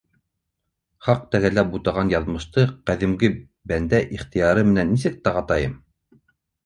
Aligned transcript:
Хаҡ 1.07 1.19
тәғәлә 1.35 1.65
бутаған 1.73 2.09
яҙмышты 2.15 2.65
ҡәҙимге 2.91 3.31
бәндә 3.73 4.01
ихтыяры 4.19 4.65
менән 4.71 4.93
нисек 4.97 5.25
тағатайым?!. 5.29 5.81